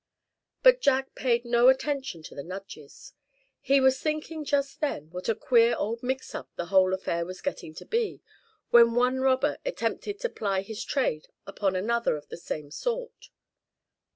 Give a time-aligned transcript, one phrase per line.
[0.63, 3.13] But Jack paid no attention to the nudges.
[3.59, 7.39] He was thinking just then what a queer old mix up the whole affair was
[7.39, 8.23] getting to be;
[8.71, 13.29] when one robber attempted to ply his trade upon another of the same sort.